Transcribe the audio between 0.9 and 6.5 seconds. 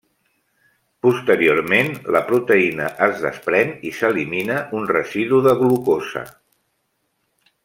Posteriorment, la proteïna es desprèn i s'elimina un residu de glucosa.